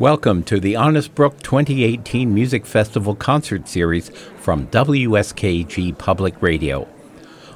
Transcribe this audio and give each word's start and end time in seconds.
Welcome 0.00 0.42
to 0.46 0.58
the 0.58 0.74
Honest 0.74 1.14
Brook 1.14 1.40
2018 1.44 2.34
Music 2.34 2.66
Festival 2.66 3.14
concert 3.14 3.68
series 3.68 4.08
from 4.38 4.66
WSKG 4.66 5.96
Public 5.96 6.34
Radio. 6.42 6.88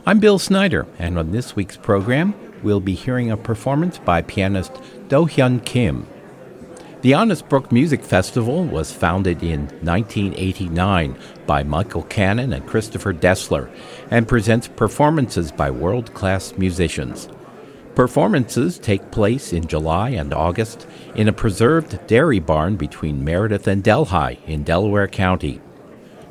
I'm 0.07 0.21
Bill 0.21 0.39
Snyder, 0.39 0.87
and 1.01 1.19
on 1.19 1.33
this 1.33 1.57
week's 1.57 1.77
program, 1.77 2.35
we'll 2.63 2.79
be 2.79 2.95
hearing 2.95 3.33
a 3.33 3.37
performance 3.37 3.99
by 3.99 4.23
pianist 4.23 4.73
Do 5.09 5.27
Hyun 5.27 5.65
Kim. 5.65 6.07
The 7.01 7.15
Honest 7.15 7.49
Brook 7.49 7.73
Music 7.73 8.05
Festival 8.05 8.63
was 8.63 8.93
founded 8.93 9.43
in 9.43 9.63
1989 9.83 11.19
by 11.45 11.65
Michael 11.65 12.05
Cannon 12.05 12.53
and 12.53 12.65
Christopher 12.69 13.13
Dessler 13.13 13.69
and 14.13 14.29
presents 14.29 14.69
performances 14.69 15.51
by 15.51 15.73
world 15.73 16.15
class 16.15 16.57
musicians. 16.57 17.29
Performances 17.99 18.79
take 18.79 19.11
place 19.11 19.53
in 19.53 19.67
July 19.67 20.11
and 20.11 20.33
August 20.33 20.87
in 21.17 21.27
a 21.27 21.33
preserved 21.33 22.07
dairy 22.07 22.39
barn 22.39 22.77
between 22.77 23.25
Meredith 23.25 23.67
and 23.67 23.83
Delhi 23.83 24.39
in 24.47 24.63
Delaware 24.63 25.09
County. 25.09 25.61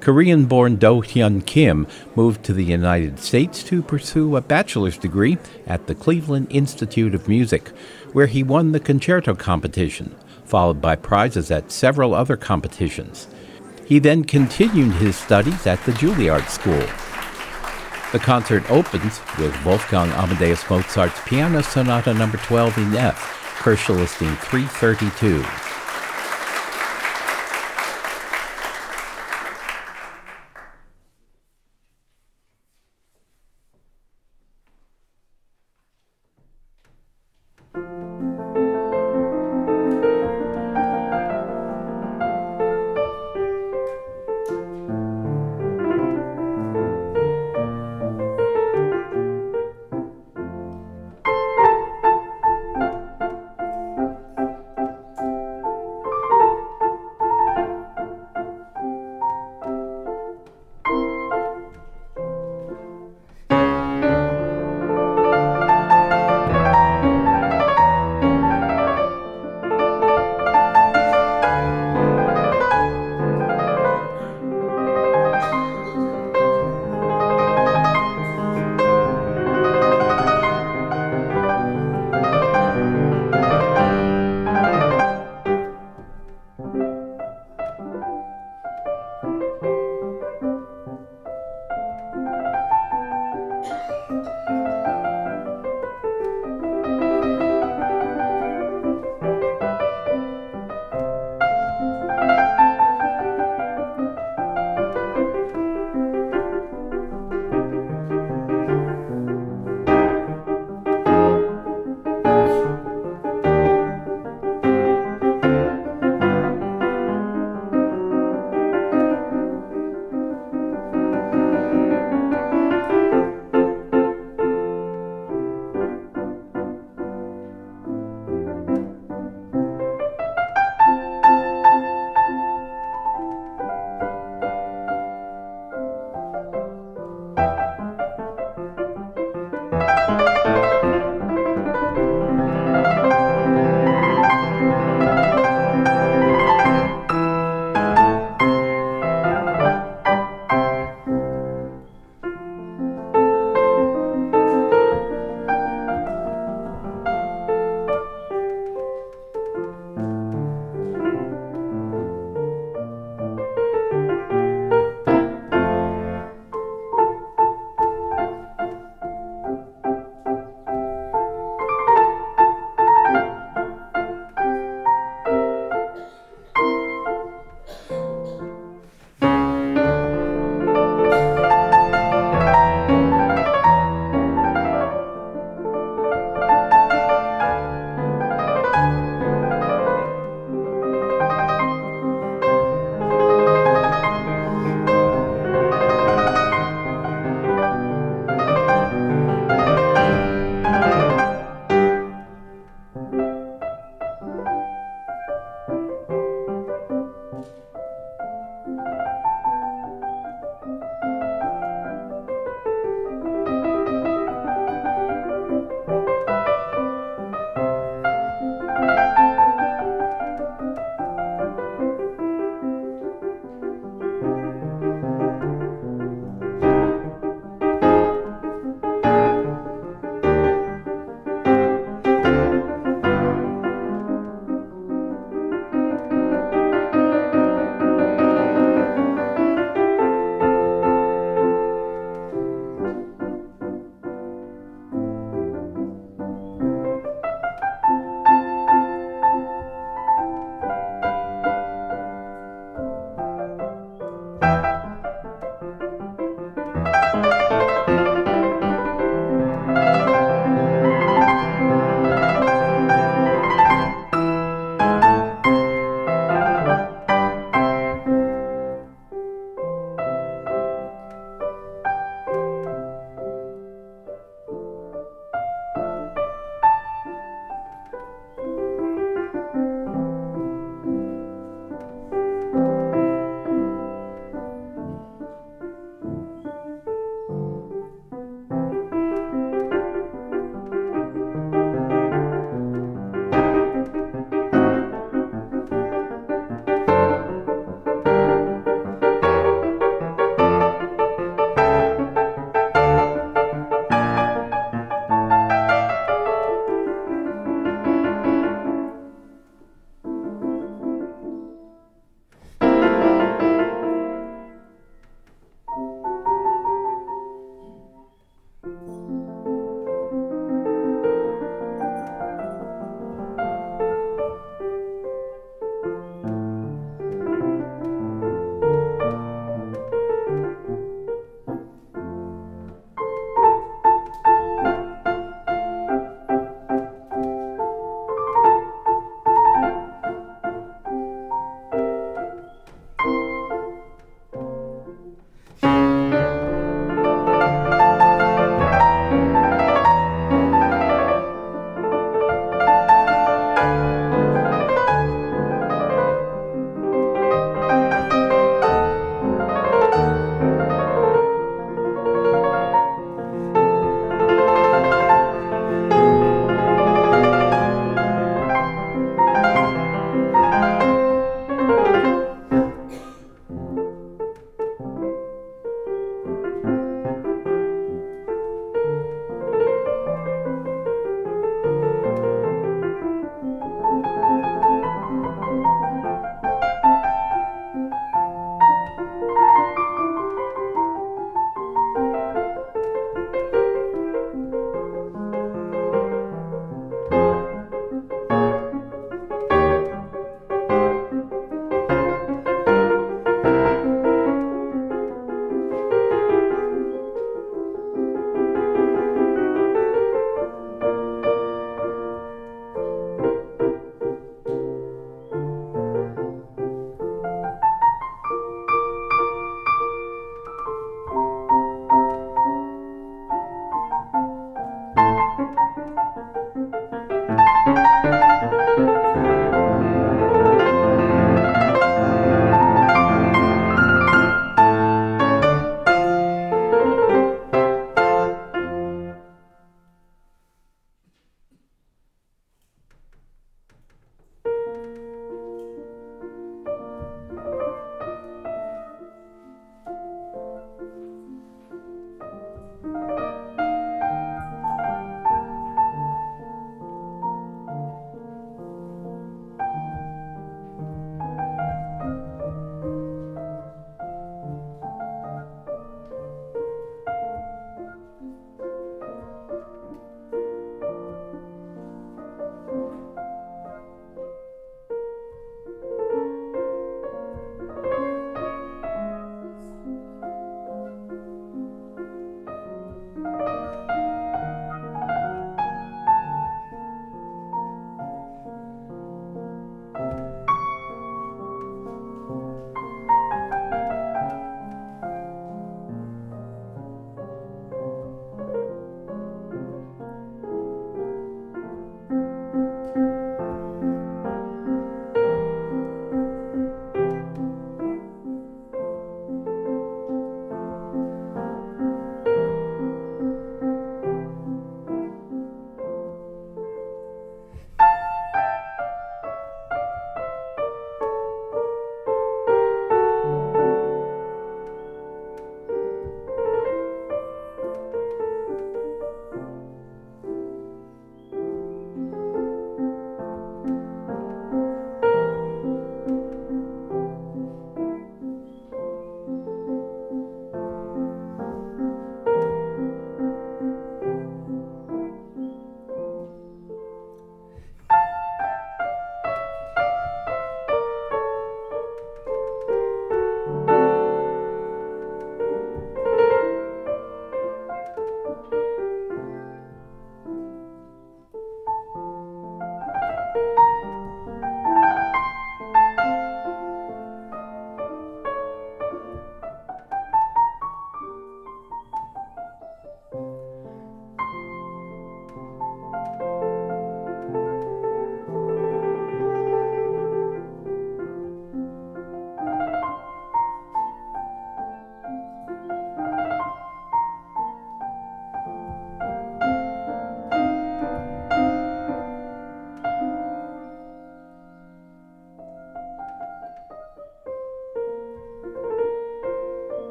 Korean 0.00 0.46
born 0.46 0.76
Do 0.76 1.02
Hyun 1.02 1.44
Kim 1.44 1.86
moved 2.16 2.42
to 2.44 2.54
the 2.54 2.64
United 2.64 3.18
States 3.18 3.62
to 3.64 3.82
pursue 3.82 4.36
a 4.36 4.40
bachelor's 4.40 4.96
degree 4.96 5.36
at 5.66 5.86
the 5.86 5.94
Cleveland 5.94 6.46
Institute 6.48 7.14
of 7.14 7.28
Music, 7.28 7.68
where 8.14 8.26
he 8.26 8.42
won 8.42 8.72
the 8.72 8.80
concerto 8.80 9.34
competition, 9.34 10.14
followed 10.46 10.80
by 10.80 10.96
prizes 10.96 11.50
at 11.50 11.70
several 11.70 12.14
other 12.14 12.38
competitions. 12.38 13.28
He 13.84 13.98
then 13.98 14.24
continued 14.24 14.94
his 14.94 15.14
studies 15.14 15.66
at 15.66 15.84
the 15.84 15.92
Juilliard 15.92 16.48
School. 16.48 16.86
The 18.12 18.18
concert 18.18 18.68
opens 18.72 19.20
with 19.38 19.64
Wolfgang 19.64 20.10
Amadeus 20.10 20.68
Mozart's 20.68 21.20
Piano 21.26 21.62
Sonata 21.62 22.12
No. 22.12 22.28
12 22.28 22.78
in 22.78 22.96
F, 22.96 23.62
listing 23.88 24.34
332. 24.34 25.69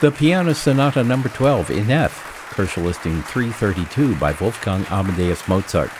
The 0.00 0.12
Piano 0.12 0.52
Sonata 0.52 1.02
Number 1.02 1.28
12 1.28 1.72
in 1.72 1.90
F, 1.90 2.52
Köchel 2.54 2.84
Listing 2.84 3.20
332 3.20 4.14
by 4.14 4.32
Wolfgang 4.40 4.86
Amadeus 4.90 5.48
Mozart, 5.48 5.90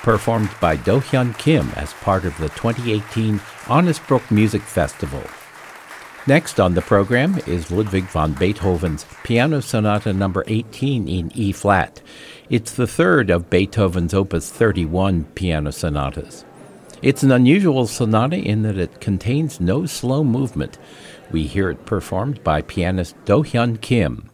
performed 0.00 0.48
by 0.58 0.74
Do-Hyun 0.76 1.36
Kim 1.36 1.68
as 1.76 1.92
part 1.92 2.24
of 2.24 2.34
the 2.38 2.48
2018 2.48 3.42
Honest 3.68 4.06
Brook 4.06 4.30
Music 4.30 4.62
Festival. 4.62 5.22
Next 6.26 6.60
on 6.60 6.72
the 6.72 6.80
program 6.80 7.40
is 7.46 7.70
Ludwig 7.70 8.04
van 8.04 8.32
Beethoven's 8.32 9.04
Piano 9.22 9.60
Sonata 9.60 10.14
Number 10.14 10.44
18 10.46 11.06
in 11.06 11.30
E 11.34 11.52
flat. 11.52 12.00
It's 12.48 12.72
the 12.72 12.86
third 12.86 13.28
of 13.28 13.50
Beethoven's 13.50 14.14
Opus 14.14 14.50
31 14.50 15.24
piano 15.34 15.72
sonatas. 15.72 16.46
It's 17.02 17.24
an 17.24 17.32
unusual 17.32 17.88
sonata 17.88 18.36
in 18.36 18.62
that 18.62 18.78
it 18.78 19.00
contains 19.00 19.60
no 19.60 19.86
slow 19.86 20.22
movement. 20.22 20.78
We 21.32 21.48
hear 21.48 21.68
it 21.68 21.84
performed 21.84 22.44
by 22.44 22.62
pianist 22.62 23.16
Do 23.24 23.42
Hyun 23.42 23.80
Kim. 23.80 24.30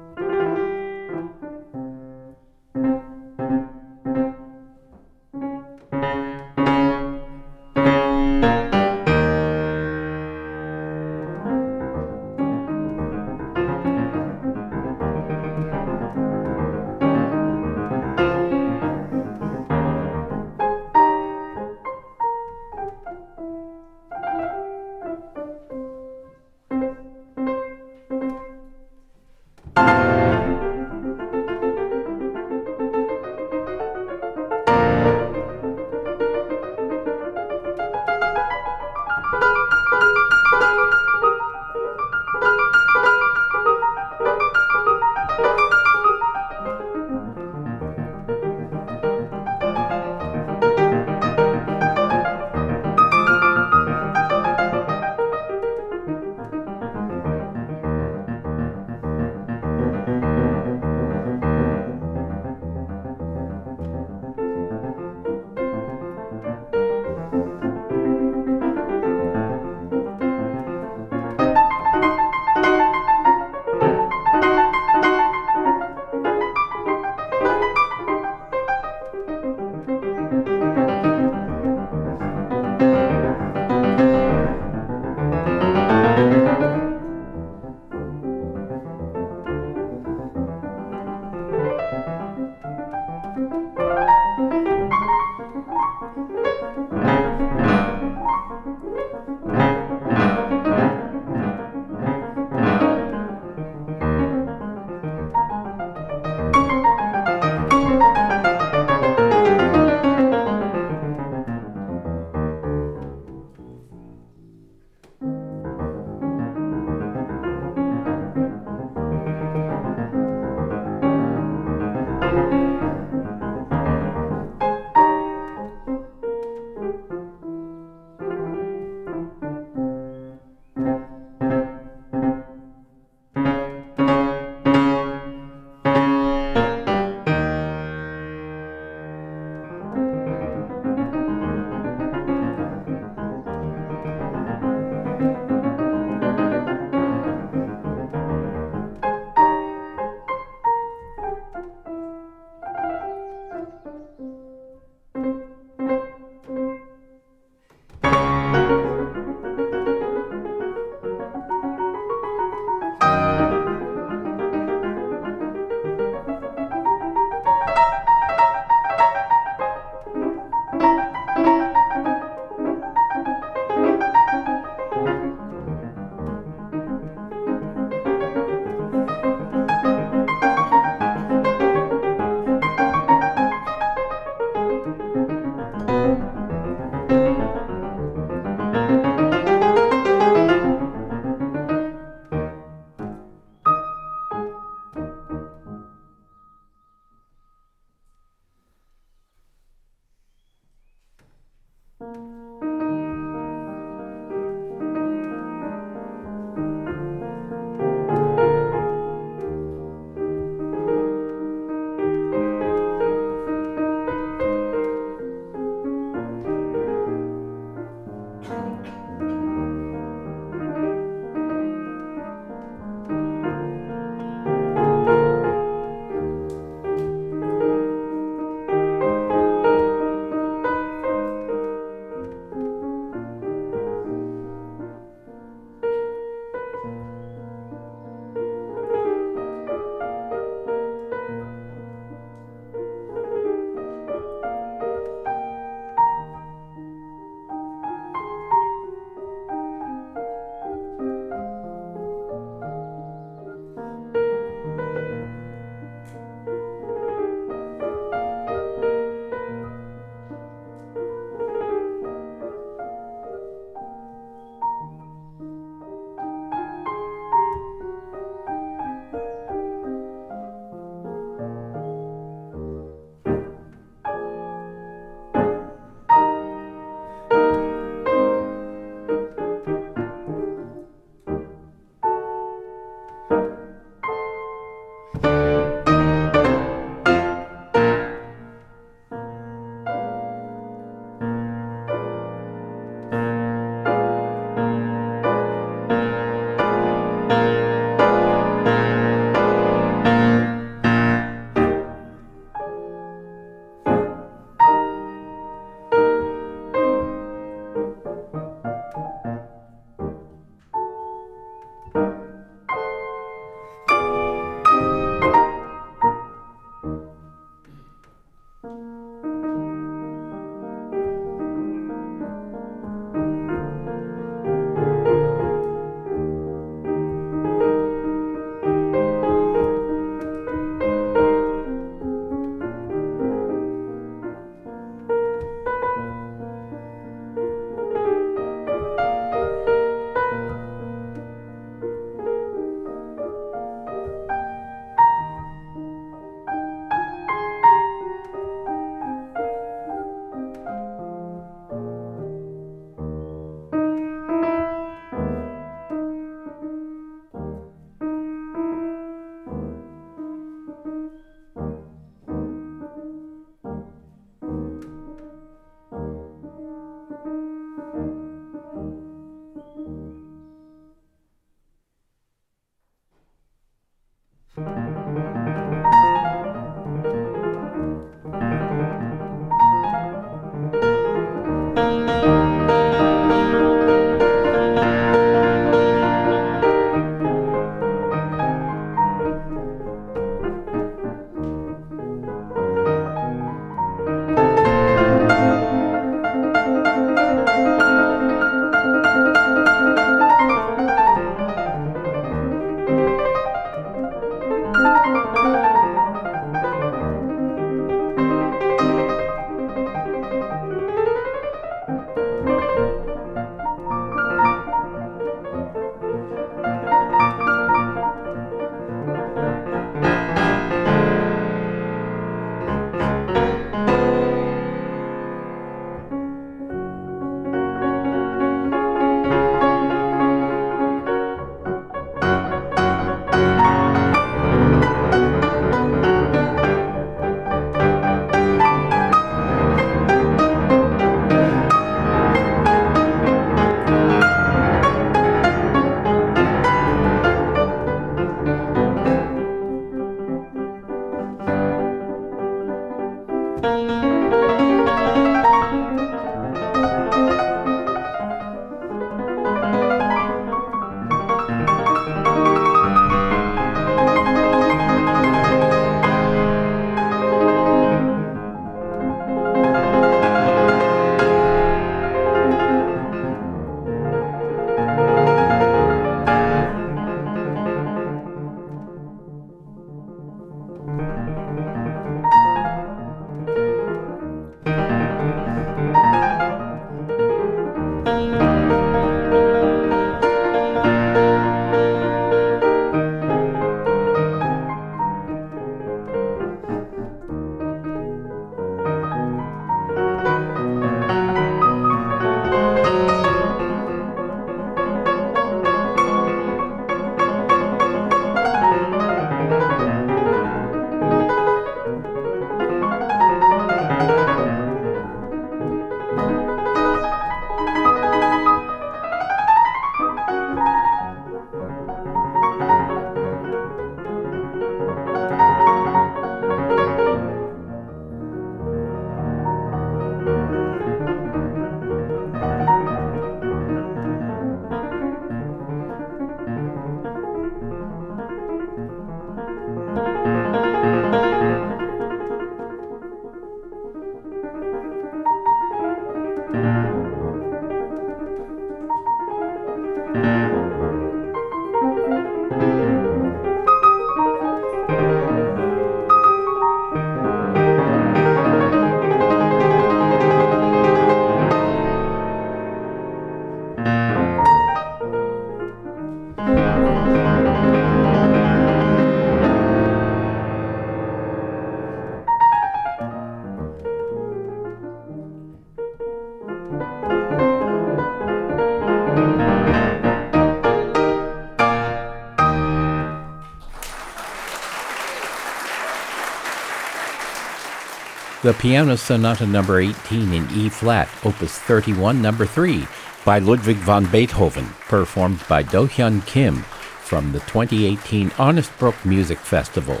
The 588.42 588.54
Piano 588.54 588.96
Sonata 588.96 589.46
Number 589.46 589.78
18 589.78 590.32
in 590.32 590.48
E 590.50 590.68
flat, 590.68 591.08
Opus 591.24 591.56
31, 591.60 592.20
Number 592.20 592.44
3, 592.44 592.88
by 593.24 593.38
Ludwig 593.38 593.76
van 593.76 594.06
Beethoven, 594.06 594.66
performed 594.88 595.44
by 595.48 595.62
Do 595.62 595.86
Hyun 595.86 596.26
Kim 596.26 596.56
from 597.02 597.30
the 597.30 597.38
2018 597.38 598.32
Honest 598.40 598.76
Brook 598.80 598.96
Music 599.04 599.38
Festival. 599.38 600.00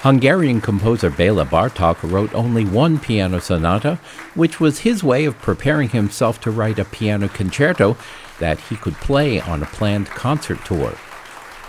Hungarian 0.00 0.62
composer 0.62 1.10
Bela 1.10 1.44
Bartok 1.44 1.98
wrote 2.10 2.32
only 2.32 2.64
one 2.64 2.98
piano 2.98 3.40
sonata, 3.40 3.98
which 4.34 4.58
was 4.58 4.78
his 4.78 5.04
way 5.04 5.26
of 5.26 5.38
preparing 5.40 5.90
himself 5.90 6.40
to 6.40 6.50
write 6.50 6.78
a 6.78 6.84
piano 6.86 7.28
concerto 7.28 7.94
that 8.38 8.60
he 8.60 8.76
could 8.76 8.94
play 8.94 9.40
on 9.40 9.62
a 9.62 9.66
planned 9.66 10.06
concert 10.06 10.64
tour. 10.64 10.94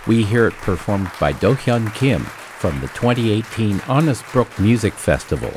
We 0.06 0.24
hear 0.24 0.46
it 0.46 0.54
performed 0.54 1.10
by 1.20 1.32
Do 1.32 1.54
Hyun 1.54 1.94
Kim 1.94 2.22
from 2.24 2.80
the 2.80 2.88
2018 2.88 3.80
Honest 3.88 4.24
Brook 4.32 4.58
Music 4.58 4.94
Festival. 4.94 5.52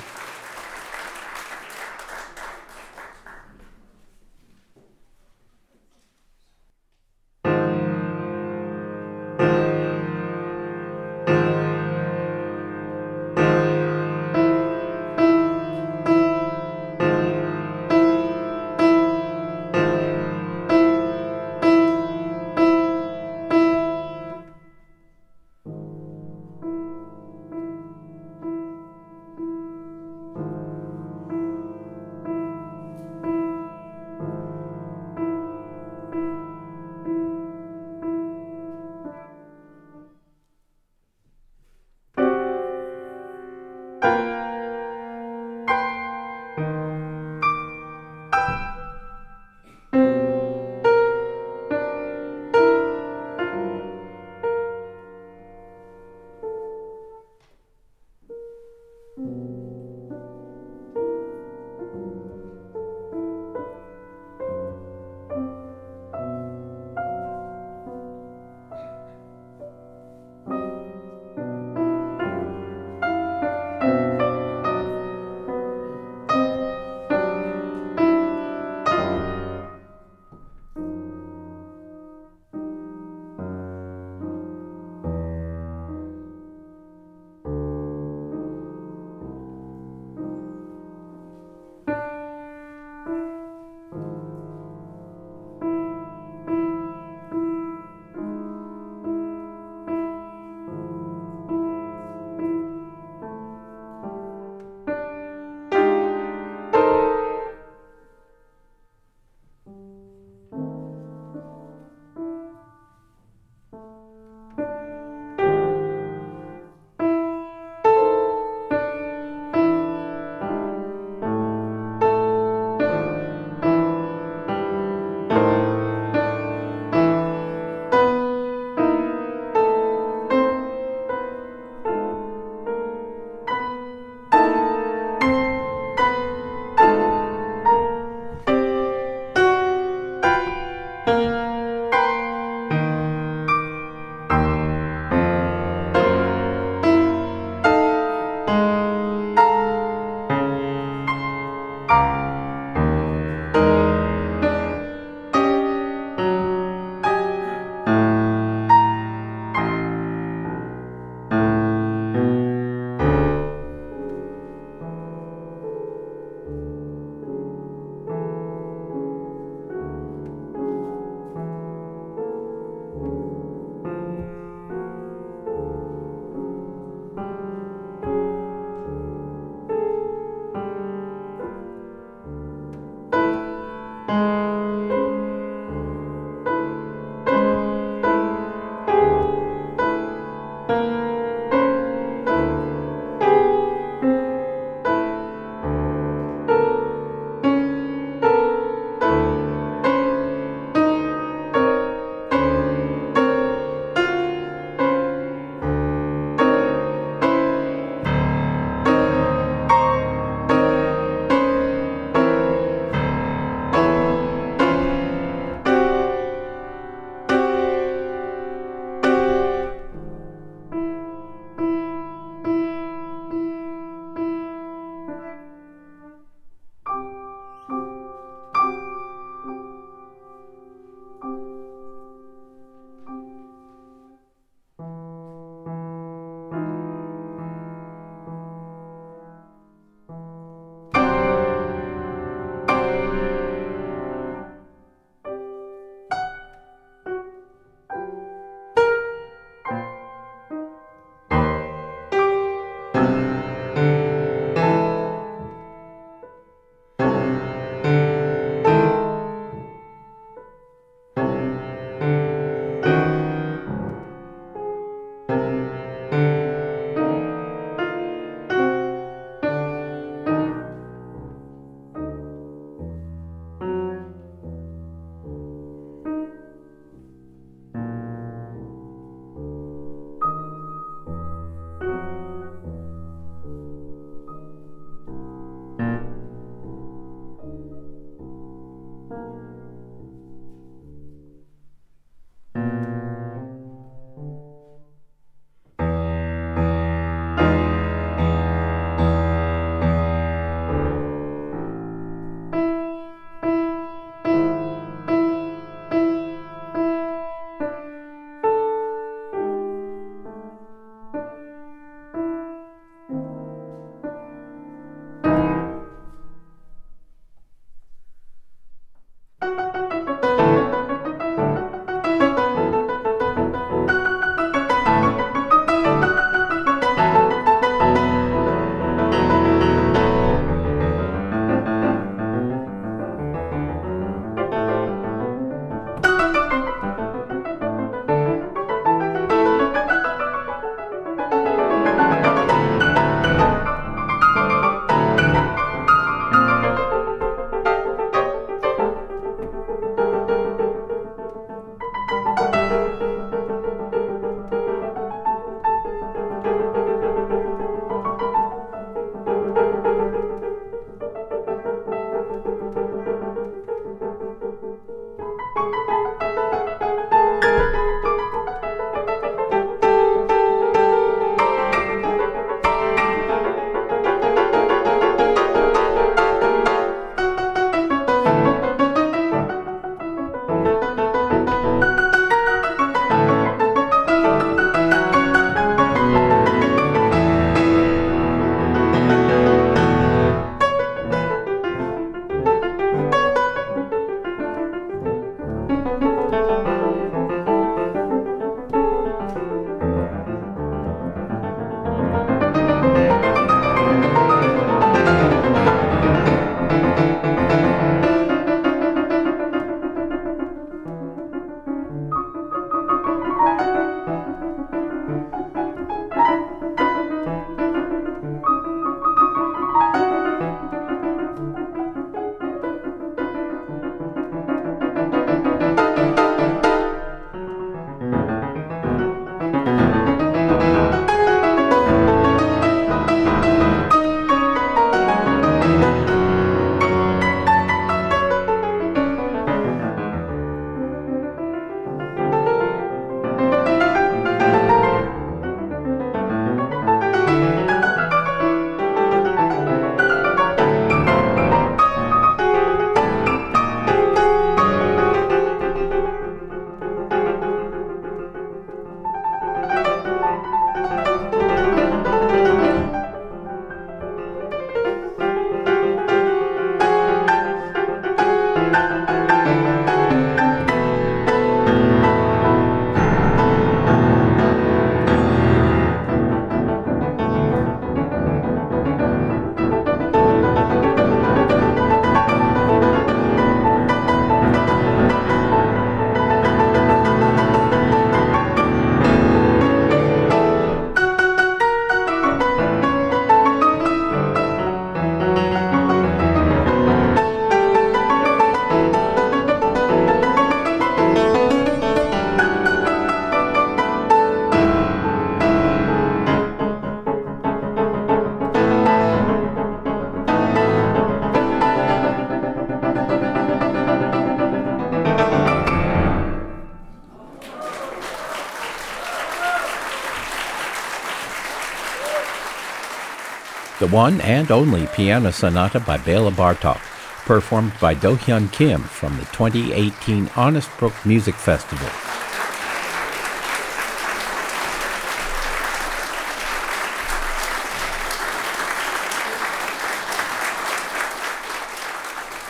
The 523.83 523.93
one 523.93 524.21
and 524.21 524.49
only 524.49 524.87
piano 524.87 525.29
sonata 525.29 525.77
by 525.77 525.97
Bela 525.97 526.31
Bartok, 526.31 526.79
performed 527.25 527.73
by 527.81 527.93
Do 527.93 528.15
Hyun 528.15 528.49
Kim 528.49 528.81
from 528.81 529.17
the 529.17 529.25
2018 529.25 530.29
Honest 530.37 530.69
Brook 530.77 530.93
Music 531.03 531.35
Festival. 531.35 531.89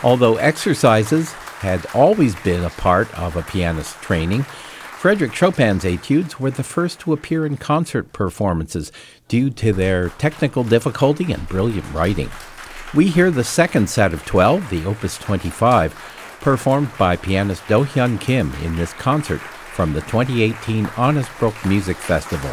Although 0.04 0.36
exercises 0.36 1.32
had 1.62 1.84
always 1.96 2.36
been 2.36 2.64
a 2.64 2.70
part 2.70 3.12
of 3.18 3.36
a 3.36 3.42
pianist's 3.42 4.00
training, 4.02 4.46
Frederick 5.04 5.34
Chopin's 5.34 5.84
etudes 5.84 6.40
were 6.40 6.50
the 6.50 6.64
first 6.64 7.02
to 7.02 7.12
appear 7.12 7.46
in 7.46 7.58
concert 7.58 8.14
performances 8.14 8.90
due 9.28 9.50
to 9.50 9.74
their 9.74 10.08
technical 10.12 10.64
difficulty 10.64 11.34
and 11.34 11.46
brilliant 11.50 11.84
writing. 11.94 12.30
We 12.96 13.10
hear 13.10 13.30
the 13.30 13.44
second 13.44 13.90
set 13.90 14.14
of 14.14 14.24
12, 14.24 14.70
the 14.70 14.86
Opus 14.86 15.18
25, 15.18 15.94
performed 16.40 16.90
by 16.98 17.18
pianist 17.18 17.68
Do 17.68 17.84
Hyun 17.84 18.18
Kim 18.18 18.54
in 18.64 18.78
this 18.78 18.94
concert 18.94 19.42
from 19.42 19.92
the 19.92 20.00
2018 20.04 20.86
Honest 20.96 21.30
Brook 21.38 21.56
Music 21.66 21.98
Festival. 21.98 22.52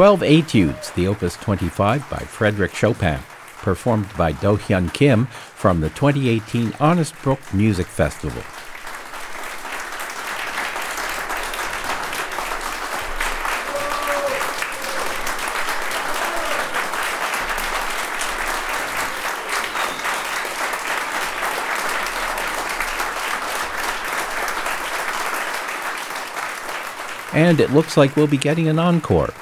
12 0.00 0.22
Etudes, 0.22 0.90
the 0.92 1.06
Opus 1.06 1.36
25 1.36 2.08
by 2.08 2.20
Frederick 2.20 2.74
Chopin, 2.74 3.20
performed 3.58 4.08
by 4.16 4.32
Do 4.32 4.56
Hyun 4.56 4.90
Kim 4.94 5.26
from 5.26 5.82
the 5.82 5.90
2018 5.90 6.72
Honest 6.80 7.14
Brook 7.20 7.38
Music 7.52 7.86
Festival. 7.86 8.42
And 27.34 27.60
it 27.60 27.70
looks 27.70 27.98
like 27.98 28.16
we'll 28.16 28.26
be 28.26 28.38
getting 28.38 28.66
an 28.66 28.78
encore. 28.78 29.34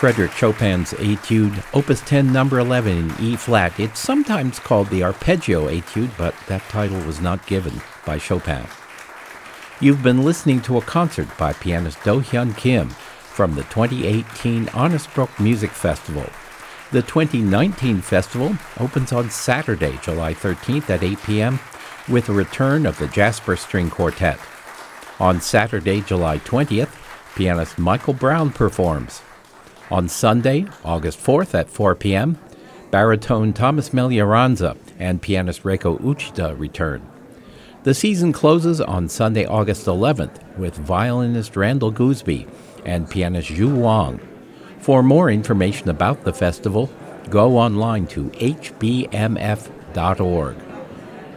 Frederick 0.00 0.30
Chopin's 0.30 0.94
Etude, 0.94 1.62
Opus 1.74 2.00
10, 2.00 2.32
number 2.32 2.58
11 2.58 2.96
in 2.96 3.14
E 3.20 3.36
flat. 3.36 3.78
It's 3.78 4.00
sometimes 4.00 4.58
called 4.58 4.88
the 4.88 5.02
Arpeggio 5.02 5.68
Etude, 5.68 6.16
but 6.16 6.34
that 6.46 6.66
title 6.70 6.98
was 7.02 7.20
not 7.20 7.46
given 7.46 7.82
by 8.06 8.16
Chopin. 8.16 8.64
You've 9.78 10.02
been 10.02 10.24
listening 10.24 10.62
to 10.62 10.78
a 10.78 10.80
concert 10.80 11.28
by 11.36 11.52
pianist 11.52 12.02
Do 12.02 12.22
Hyun 12.22 12.56
Kim 12.56 12.88
from 12.88 13.54
the 13.54 13.64
2018 13.64 14.70
Honest 14.70 15.12
Brook 15.12 15.38
Music 15.38 15.70
Festival. 15.70 16.24
The 16.92 17.02
2019 17.02 18.00
festival 18.00 18.56
opens 18.78 19.12
on 19.12 19.28
Saturday, 19.28 19.98
July 20.02 20.32
13th 20.32 20.88
at 20.88 21.02
8 21.02 21.22
p.m. 21.24 21.60
with 22.08 22.30
a 22.30 22.32
return 22.32 22.86
of 22.86 22.96
the 22.96 23.08
Jasper 23.08 23.54
String 23.54 23.90
Quartet. 23.90 24.40
On 25.18 25.42
Saturday, 25.42 26.00
July 26.00 26.38
20th, 26.38 26.96
pianist 27.36 27.78
Michael 27.78 28.14
Brown 28.14 28.50
performs. 28.50 29.20
On 29.90 30.08
Sunday, 30.08 30.66
August 30.84 31.18
4th 31.18 31.52
at 31.58 31.68
4 31.68 31.96
p.m., 31.96 32.38
baritone 32.92 33.52
Thomas 33.52 33.90
Meglioranza 33.90 34.76
and 34.98 35.20
pianist 35.20 35.64
Reiko 35.64 36.00
Uchida 36.00 36.56
return. 36.58 37.04
The 37.82 37.94
season 37.94 38.32
closes 38.32 38.80
on 38.80 39.08
Sunday, 39.08 39.46
August 39.46 39.86
11th 39.86 40.56
with 40.56 40.76
violinist 40.76 41.56
Randall 41.56 41.92
Goosby 41.92 42.46
and 42.84 43.10
pianist 43.10 43.48
Zhu 43.48 43.74
Wang. 43.74 44.20
For 44.78 45.02
more 45.02 45.28
information 45.30 45.88
about 45.88 46.22
the 46.22 46.32
festival, 46.32 46.88
go 47.28 47.58
online 47.58 48.06
to 48.08 48.24
hbmf.org. 48.30 49.06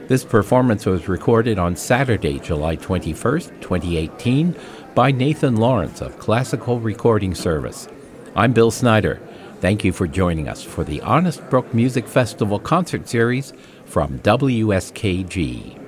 This 0.08 0.26
performance 0.26 0.86
was 0.86 1.08
recorded 1.08 1.58
on 1.58 1.76
Saturday, 1.76 2.40
July 2.40 2.76
21st, 2.76 3.62
2018, 3.62 4.56
by 4.94 5.12
Nathan 5.12 5.56
Lawrence 5.56 6.02
of 6.02 6.20
Classical 6.20 6.80
Recording 6.80 7.34
Service. 7.34 7.88
I'm 8.36 8.52
Bill 8.52 8.72
Snyder. 8.72 9.22
Thank 9.62 9.84
you 9.84 9.94
for 9.94 10.08
joining 10.08 10.50
us 10.50 10.64
for 10.64 10.84
the 10.84 11.02
Honest 11.02 11.48
Brook 11.52 11.72
Music 11.72 12.08
Festival 12.08 12.58
concert 12.58 13.08
series 13.08 13.54
from 13.86 14.18
WSKG. 14.20 15.83